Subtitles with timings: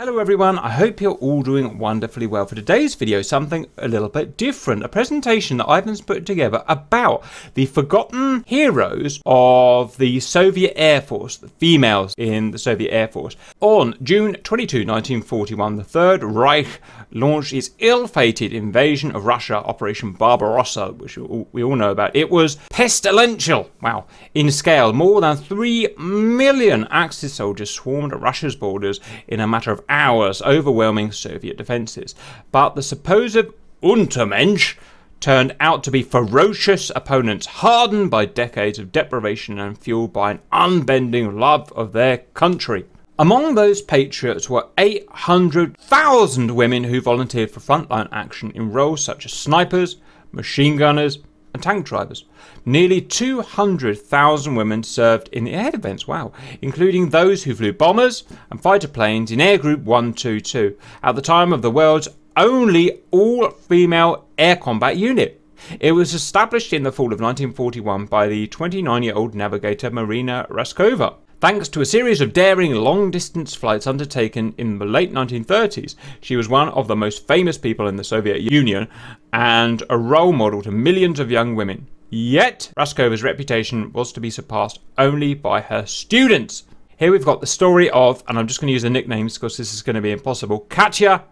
[0.00, 2.46] Hello everyone, I hope you're all doing wonderfully well.
[2.46, 4.84] For today's video, something a little bit different.
[4.84, 7.24] A presentation that Ivan's put together about
[7.54, 13.34] the forgotten heroes of the Soviet Air Force, the females in the Soviet Air Force.
[13.58, 16.80] On June 22, 1941, the Third Reich
[17.10, 22.14] launched its ill-fated invasion of Russia, Operation Barbarossa, which we all know about.
[22.14, 24.92] It was pestilential, wow, in scale.
[24.92, 31.12] More than 3 million Axis soldiers swarmed Russia's borders in a matter of hours, overwhelming
[31.12, 32.14] Soviet defences.
[32.52, 33.46] But the supposed
[33.82, 34.76] Untermensch
[35.20, 40.40] turned out to be ferocious opponents, hardened by decades of deprivation and fueled by an
[40.52, 42.84] unbending love of their country.
[43.18, 49.32] Among those patriots were 800,000 women who volunteered for frontline action in roles such as
[49.32, 49.96] snipers,
[50.30, 51.18] machine gunners,
[51.52, 52.24] and tank drivers.
[52.64, 58.60] Nearly 200,000 women served in the air defense, wow, including those who flew bombers and
[58.60, 64.26] fighter planes in Air Group 122 at the time of the world's only all female
[64.38, 65.42] air combat unit.
[65.80, 70.46] It was established in the fall of 1941 by the 29 year old navigator Marina
[70.48, 71.16] Raskova.
[71.40, 76.34] Thanks to a series of daring long distance flights undertaken in the late 1930s, she
[76.34, 78.88] was one of the most famous people in the Soviet Union
[79.32, 81.86] and a role model to millions of young women.
[82.10, 86.64] Yet, Raskova's reputation was to be surpassed only by her students.
[86.96, 89.56] Here we've got the story of, and I'm just going to use the nicknames because
[89.56, 91.22] this is going to be impossible, Katya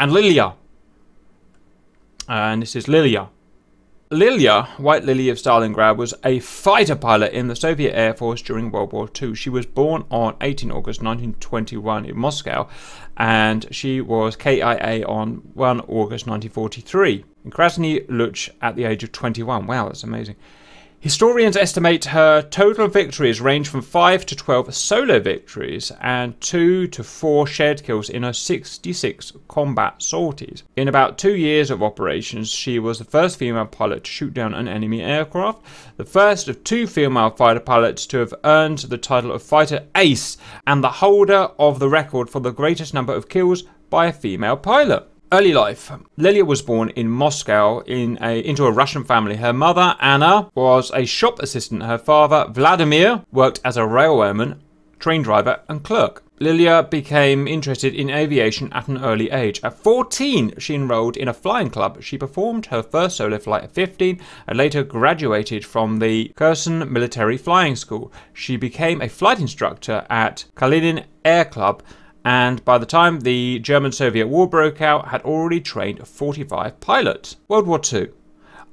[0.00, 0.54] and Lilia.
[2.28, 3.28] And this is Lilia.
[4.14, 8.70] Lilia, White Lily of Stalingrad, was a fighter pilot in the Soviet Air Force during
[8.70, 9.34] World War II.
[9.34, 12.68] She was born on 18 August 1921 in Moscow,
[13.16, 19.10] and she was KIA on 1 August 1943 in Krasny Luch at the age of
[19.10, 19.66] 21.
[19.66, 20.36] Wow, that's amazing.
[21.04, 27.04] Historians estimate her total victories range from 5 to 12 solo victories and 2 to
[27.04, 30.62] 4 shared kills in her 66 combat sorties.
[30.76, 34.54] In about two years of operations, she was the first female pilot to shoot down
[34.54, 35.60] an enemy aircraft,
[35.98, 40.38] the first of two female fighter pilots to have earned the title of Fighter Ace,
[40.66, 44.56] and the holder of the record for the greatest number of kills by a female
[44.56, 45.06] pilot.
[45.32, 45.90] Early life.
[46.16, 49.36] Lilia was born in Moscow in a, into a Russian family.
[49.36, 51.82] Her mother, Anna, was a shop assistant.
[51.82, 54.60] Her father, Vladimir, worked as a railwayman,
[55.00, 56.22] train driver, and clerk.
[56.40, 59.60] Lilia became interested in aviation at an early age.
[59.62, 62.02] At 14, she enrolled in a flying club.
[62.02, 67.36] She performed her first solo flight at 15 and later graduated from the Kherson Military
[67.36, 68.12] Flying School.
[68.32, 71.82] She became a flight instructor at Kalinin Air Club
[72.24, 77.36] and by the time the German Soviet War broke out, had already trained 45 pilots.
[77.48, 78.08] World War II.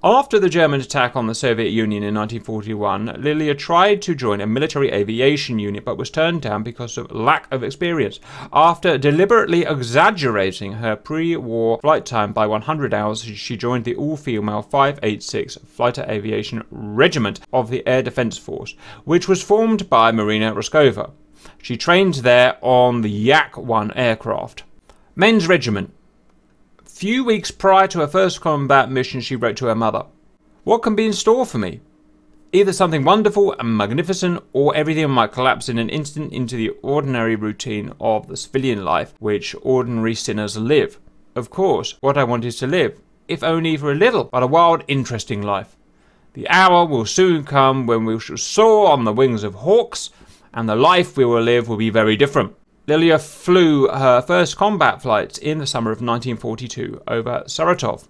[0.04, 4.48] After the German attack on the Soviet Union in 1941, Lilia tried to join a
[4.48, 8.20] military aviation unit but was turned down because of lack of experience.
[8.52, 14.18] After deliberately exaggerating her pre war flight time by 100 hours, she joined the all
[14.18, 18.74] female 586 Fighter Aviation Regiment of the Air Defense Force,
[19.04, 21.12] which was formed by Marina Raskova.
[21.62, 24.64] She trained there on the Yak 1 aircraft.
[25.16, 25.94] Men's Regiment.
[26.86, 30.06] Few weeks prior to her first combat mission, she wrote to her mother
[30.64, 31.82] What can be in store for me?
[32.54, 37.36] Either something wonderful and magnificent, or everything might collapse in an instant into the ordinary
[37.36, 41.00] routine of the civilian life which ordinary sinners live.
[41.36, 44.48] Of course, what I want is to live, if only for a little, but a
[44.48, 45.78] wild, interesting life.
[46.34, 50.10] The hour will soon come when we shall soar on the wings of hawks
[50.54, 52.56] and the life we will live will be very different.
[52.88, 58.08] Lilia flew her first combat flights in the summer of 1942 over Saratov.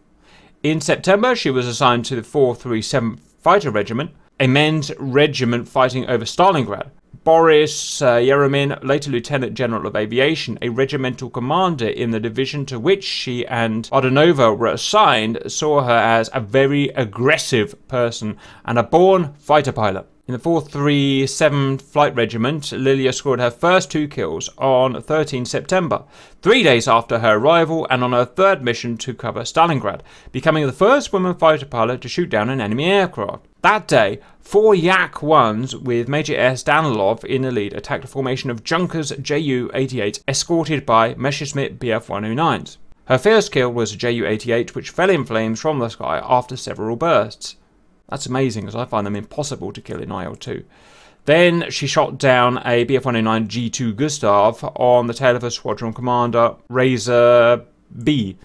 [0.63, 6.23] In September, she was assigned to the 437th Fighter Regiment, a men's regiment fighting over
[6.23, 6.91] Stalingrad.
[7.23, 12.79] Boris uh, Yeremin, later Lieutenant General of Aviation, a regimental commander in the division to
[12.79, 18.83] which she and Odonova were assigned, saw her as a very aggressive person and a
[18.83, 20.07] born fighter pilot.
[20.31, 26.05] In the 437 Flight Regiment, Lilia scored her first two kills on 13 September,
[26.41, 29.99] three days after her arrival and on her third mission to cover Stalingrad,
[30.31, 33.45] becoming the first woman fighter pilot to shoot down an enemy aircraft.
[33.61, 36.63] That day, four Yak 1s with Major S.
[36.63, 42.05] Danilov in the lead attacked a formation of Junkers Ju 88 escorted by Messerschmitt Bf
[42.05, 42.77] 109s.
[43.03, 46.55] Her first kill was a Ju 88 which fell in flames from the sky after
[46.55, 47.57] several bursts.
[48.11, 50.63] That's amazing because I find them impossible to kill in IL-2.
[51.25, 56.55] Then she shot down a Bf-109 G2 Gustav on the tail of her squadron commander,
[56.67, 57.65] Razor
[58.03, 58.37] B.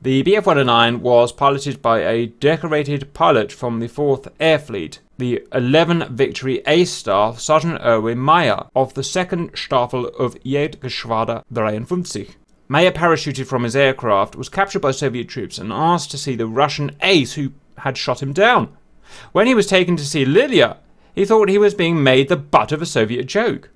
[0.00, 5.00] The Bf-109 was piloted by a decorated pilot from the 4th Air Fleet.
[5.18, 12.36] the 11 Victory A Staff Sergeant Erwin Meyer of the 2nd Staffel of Jagdgeschwader 53.
[12.68, 16.46] Meyer parachuted from his aircraft, was captured by Soviet troops, and asked to see the
[16.46, 18.76] Russian ace who had shot him down.
[19.32, 20.78] When he was taken to see Lilia,
[21.14, 23.70] he thought he was being made the butt of a Soviet joke.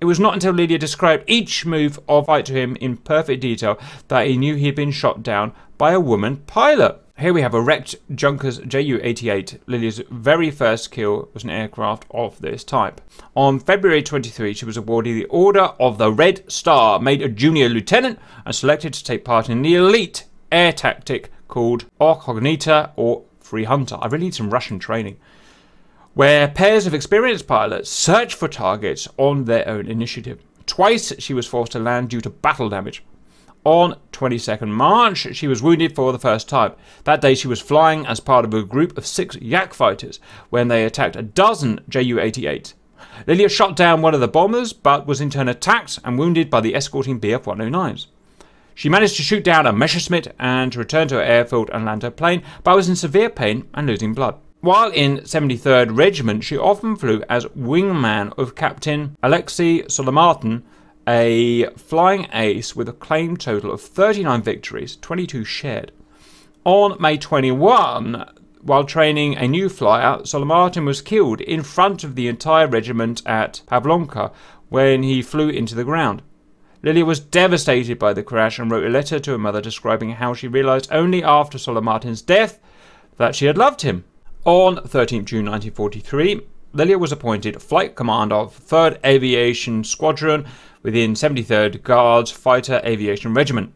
[0.00, 3.78] It was not until Lilia described each move of fight to him in perfect detail
[4.08, 7.00] that he knew he had been shot down by a woman pilot.
[7.18, 9.58] Here we have a wrecked Junkers Ju-88.
[9.66, 13.00] Lilia's very first kill was an aircraft of this type.
[13.34, 17.68] On February 23, she was awarded the Order of the Red Star, made a junior
[17.68, 23.64] lieutenant, and selected to take part in the elite air tactic called Incognita or Free
[23.64, 23.96] Hunter.
[23.98, 25.16] I really need some Russian training
[26.12, 30.42] where pairs of experienced pilots search for targets on their own initiative.
[30.66, 33.04] Twice she was forced to land due to battle damage.
[33.64, 36.72] On 22nd March, she was wounded for the first time.
[37.04, 40.68] That day, she was flying as part of a group of six Yak fighters when
[40.68, 42.74] they attacked a dozen Ju 88.
[43.26, 46.60] Lilia shot down one of the bombers, but was in turn attacked and wounded by
[46.60, 48.08] the escorting Bf 109s.
[48.78, 52.04] She managed to shoot down a Messerschmitt and to return to her airfield and land
[52.04, 54.36] her plane, but was in severe pain and losing blood.
[54.60, 60.62] While in 73rd Regiment, she often flew as wingman of Captain Alexei Solomatin,
[61.08, 65.90] a flying ace with a claimed total of 39 victories, 22 shared.
[66.64, 68.30] On May 21,
[68.62, 73.60] while training a new flyer, Solomatin was killed in front of the entire regiment at
[73.66, 74.30] Pavlovka
[74.68, 76.22] when he flew into the ground.
[76.82, 80.32] Lilia was devastated by the crash and wrote a letter to her mother describing how
[80.32, 82.60] she realized only after Solomatin's death
[83.16, 84.04] that she had loved him.
[84.44, 86.40] On 13 June 1943,
[86.72, 90.46] Lilia was appointed Flight Commander of 3rd Aviation Squadron
[90.82, 93.74] within 73rd Guards Fighter Aviation Regiment.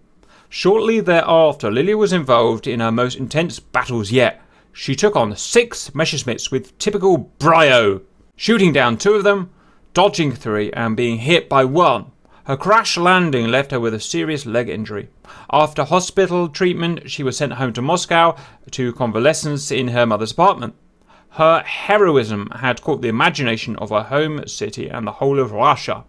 [0.48, 4.40] Shortly thereafter, Lilia was involved in her most intense battles yet.
[4.72, 8.02] She took on six Messerschmitts with typical brio,
[8.36, 9.50] shooting down two of them,
[9.92, 12.11] dodging three, and being hit by one.
[12.46, 15.08] Her crash landing left her with a serious leg injury.
[15.52, 18.34] After hospital treatment, she was sent home to Moscow
[18.72, 20.74] to convalescence in her mother's apartment.
[21.30, 26.04] Her heroism had caught the imagination of her home city and the whole of Russia.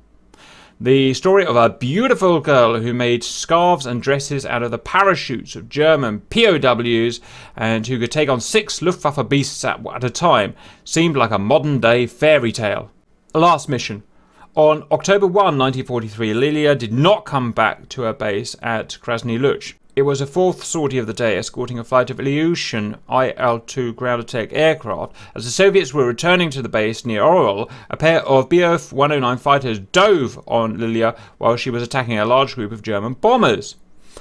[0.81, 5.55] The story of a beautiful girl who made scarves and dresses out of the parachutes
[5.55, 7.21] of German POWs
[7.55, 11.37] and who could take on six Luftwaffe beasts at, at a time seemed like a
[11.37, 12.89] modern day fairy tale.
[13.35, 14.01] Last mission.
[14.55, 19.73] On October 1, 1943, Lilia did not come back to her base at Krasny Luch.
[19.95, 24.21] It was a fourth sortie of the day, escorting a flight of Ilyushin Il-2 ground
[24.21, 25.15] attack aircraft.
[25.33, 29.37] As the Soviets were returning to the base near Orel, a pair of Bf 109
[29.39, 33.77] fighters dove on Lilia while she was attacking a large group of German bombers.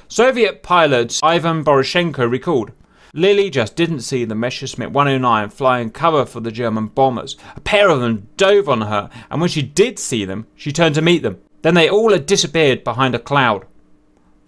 [0.08, 2.73] Soviet pilot Ivan Boroshenko recalled,
[3.14, 7.37] Lily just didn't see the Messerschmitt 109 flying cover for the German bombers.
[7.55, 10.94] A pair of them dove on her, and when she did see them, she turned
[10.94, 11.38] to meet them.
[11.61, 13.67] Then they all had disappeared behind a cloud.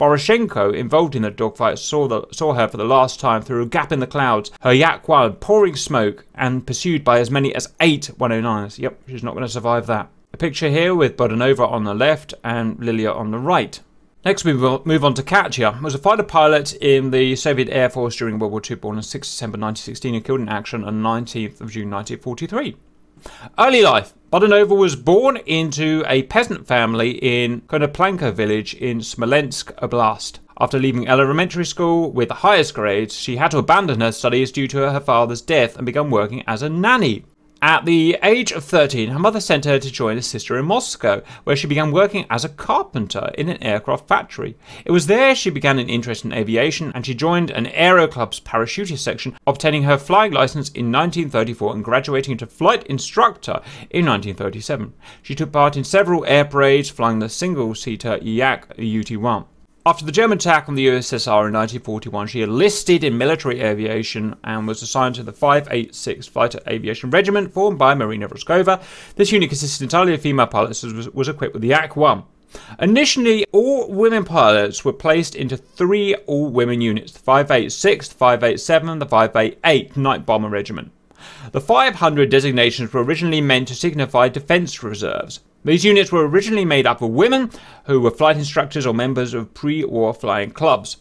[0.01, 3.67] Boroshenko, involved in the dogfight, saw, the, saw her for the last time through a
[3.67, 7.75] gap in the clouds, her Yak 1 pouring smoke and pursued by as many as
[7.81, 8.79] eight 109s.
[8.79, 10.09] Yep, she's not going to survive that.
[10.33, 13.79] A picture here with Budanova on the left and Lilia on the right.
[14.25, 18.17] Next, we move on to Katya, was a fighter pilot in the Soviet Air Force
[18.17, 21.61] during World War II, born on 6 December 1916 and killed in action on 19th
[21.61, 22.75] of June 1943.
[23.59, 24.15] Early life.
[24.32, 30.38] Budanova was born into a peasant family in Konoplyanka village in Smolensk Oblast.
[30.59, 34.69] After leaving elementary school with the highest grades, she had to abandon her studies due
[34.69, 37.27] to her father's death and began working as a nanny.
[37.63, 41.23] At the age of 13, her mother sent her to join a sister in Moscow,
[41.44, 44.56] where she began working as a carpenter in an aircraft factory.
[44.84, 48.39] It was there she began an interest in aviation and she joined an Aero Club's
[48.41, 54.93] parachutist section, obtaining her flying license in 1934 and graduating to flight instructor in 1937.
[55.23, 59.46] She took part in several air parades, flying the single-seater Yak UT-1.
[59.86, 64.67] After the German attack on the USSR in 1941, she enlisted in military aviation and
[64.67, 68.82] was assigned to the 586 Fighter Aviation Regiment formed by Marina Raskova.
[69.17, 72.24] This unit consisted entirely of female pilots and was, was equipped with the Yak-1.
[72.81, 79.03] Initially, all women pilots were placed into three all-women units, the 586, the 587, and
[79.03, 80.93] the 588 Night Bomber Regiment.
[81.53, 85.41] The 500 designations were originally meant to signify defence reserves.
[85.65, 87.51] These units were originally made up of women
[87.87, 90.99] who were flight instructors or members of pre-war flying clubs.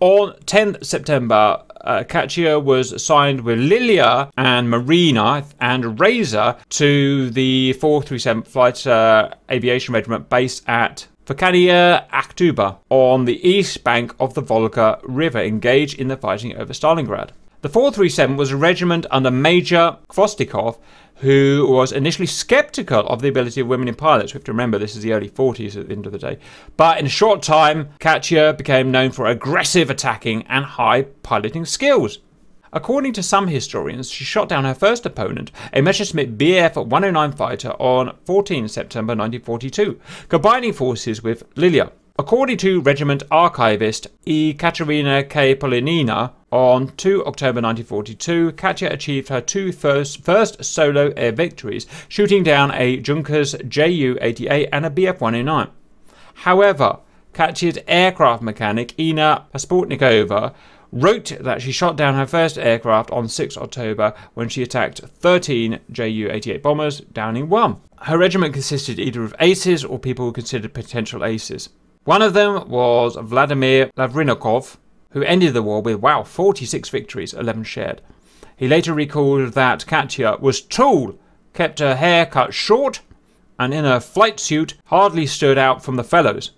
[0.00, 7.74] On 10th September, uh, Katya was assigned with Lilia and Marina and Razor to the
[7.74, 14.40] 437 Flight uh, Aviation Regiment based at Verkhnyaya Akhtuba on the east bank of the
[14.40, 17.30] Volga River, engaged in the fighting over Stalingrad.
[17.62, 20.78] The 437 was a regiment under Major Khvostikov,
[21.16, 24.32] who was initially skeptical of the ability of women in pilots.
[24.32, 26.38] We have to remember this is the early 40s at the end of the day.
[26.78, 32.20] But in a short time, Katya became known for aggressive attacking and high piloting skills.
[32.72, 37.72] According to some historians, she shot down her first opponent, a Messerschmitt Bf 109 fighter,
[37.72, 40.00] on 14 September 1942,
[40.30, 41.92] combining forces with Lilia.
[42.20, 45.56] According to regiment archivist Ekaterina K.
[45.56, 52.42] Polunina, on 2 October 1942, Katya achieved her two first, first solo air victories, shooting
[52.42, 55.70] down a Junkers Ju-88 and a Bf-109.
[56.34, 56.98] However,
[57.32, 60.52] Katya's aircraft mechanic, Inna Pasportnikova,
[60.92, 65.80] wrote that she shot down her first aircraft on 6 October when she attacked 13
[65.90, 67.80] Ju-88 bombers, downing one.
[68.02, 71.70] Her regiment consisted either of aces or people considered potential aces.
[72.04, 74.78] One of them was Vladimir Lavrinenkov,
[75.10, 78.00] who ended the war with, wow, 46 victories, 11 shared.
[78.56, 81.18] He later recalled that Katya was tall,
[81.52, 83.00] kept her hair cut short,
[83.58, 86.52] and in her flight suit hardly stood out from the fellows.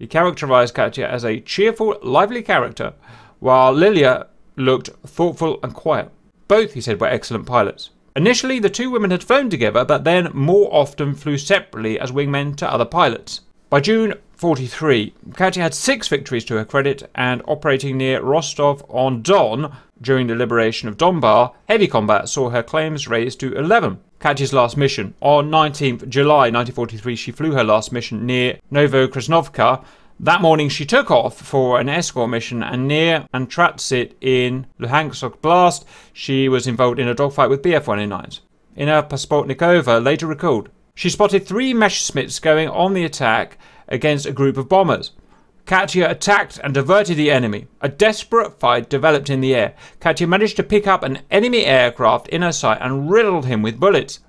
[0.00, 2.94] He characterized Katya as a cheerful, lively character,
[3.38, 4.26] while Lilia
[4.56, 6.10] looked thoughtful and quiet.
[6.48, 7.90] Both, he said, were excellent pilots.
[8.16, 12.56] Initially, the two women had flown together, but then more often flew separately as wingmen
[12.56, 13.42] to other pilots.
[13.70, 19.20] By June 43, Katya had six victories to her credit and operating near Rostov on
[19.20, 23.98] Don during the liberation of Donbas, heavy combat saw her claims raised to 11.
[24.20, 25.14] Katya's last mission.
[25.20, 29.84] On 19th July 1943, she flew her last mission near Novokrasnovka.
[30.20, 35.84] That morning, she took off for an escort mission, and near Antratsit in Luhansk Oblast,
[36.12, 38.38] she was involved in a dogfight with Bf 109s.
[38.76, 44.56] Inna Pasportnikova later recalled, she spotted three Messerschmitts going on the attack against a group
[44.56, 45.12] of bombers.
[45.66, 47.66] Katya attacked and diverted the enemy.
[47.82, 49.74] A desperate fight developed in the air.
[50.00, 53.78] Katya managed to pick up an enemy aircraft in her sight and riddled him with
[53.78, 54.20] bullets.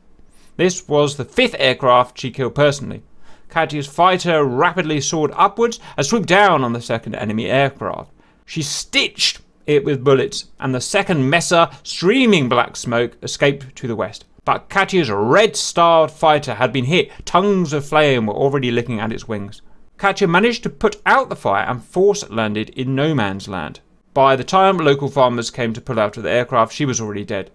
[0.57, 3.03] This was the fifth aircraft she killed personally.
[3.47, 8.11] Katya's fighter rapidly soared upwards and swooped down on the second enemy aircraft.
[8.45, 13.95] She stitched it with bullets, and the second Messer, streaming black smoke, escaped to the
[13.95, 14.25] west.
[14.45, 17.11] But Katya's red-starred fighter had been hit.
[17.25, 19.61] Tongues of flame were already licking at its wings.
[19.97, 23.81] Katya managed to put out the fire and force landed in no man's land.
[24.13, 27.25] By the time local farmers came to pull out of the aircraft, she was already
[27.25, 27.51] dead.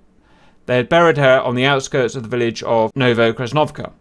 [0.66, 3.92] They had buried her on the outskirts of the village of Novokrasnovka.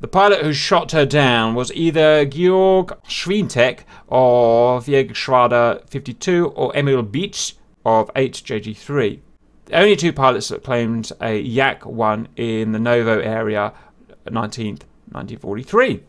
[0.00, 7.02] The pilot who shot her down was either Georg Schwientek of Jagdgeschwader 52 or Emil
[7.02, 9.20] Bitsch of 8JG3.
[9.72, 13.74] Only two pilots that claimed a Yak 1 in the Novo area
[14.26, 16.02] 19th, 1943.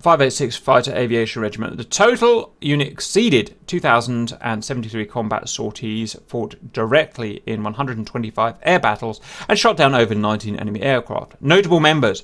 [0.00, 1.76] 586 Fighter Aviation Regiment.
[1.76, 9.76] The total unit exceeded 2,073 combat sorties, fought directly in 125 air battles, and shot
[9.76, 11.34] down over 19 enemy aircraft.
[11.40, 12.22] Notable members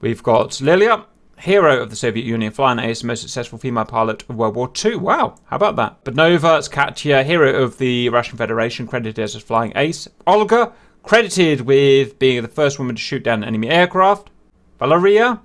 [0.00, 1.06] we've got Lilia,
[1.38, 4.96] hero of the Soviet Union, flying ace, most successful female pilot of World War II.
[4.96, 6.04] Wow, how about that?
[6.04, 10.08] Bednova Katya, hero of the Russian Federation, credited as a flying ace.
[10.26, 10.72] Olga,
[11.02, 14.30] credited with being the first woman to shoot down an enemy aircraft.
[14.78, 15.40] Valeria,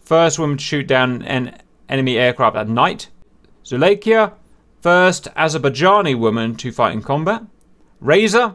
[0.00, 1.58] first woman to shoot down an
[1.88, 3.08] enemy aircraft at night.
[3.64, 4.32] Zuleika,
[4.80, 7.42] first Azerbaijani woman to fight in combat.
[8.00, 8.54] Razor,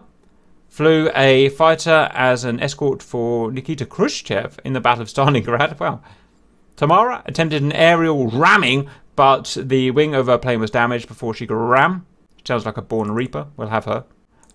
[0.67, 5.79] flew a fighter as an escort for Nikita Khrushchev in the Battle of Stalingrad.
[5.79, 6.01] Wow.
[6.79, 11.45] Tamara attempted an aerial ramming, but the wing of her plane was damaged before she
[11.45, 12.05] could ram.
[12.45, 13.47] Sounds like a born reaper.
[13.57, 14.05] We'll have her.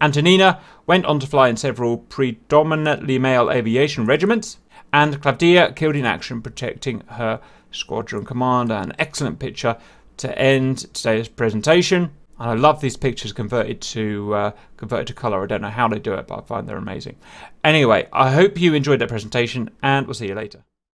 [0.01, 4.57] Antonina went on to fly in several predominantly male aviation regiments,
[4.91, 8.73] and Klavdia killed in action protecting her squadron commander.
[8.73, 9.77] An excellent picture
[10.17, 12.05] to end today's presentation.
[12.39, 15.43] And I love these pictures converted to uh, converted to color.
[15.43, 17.17] I don't know how they do it, but I find they're amazing.
[17.63, 20.65] Anyway, I hope you enjoyed that presentation, and we'll see you later.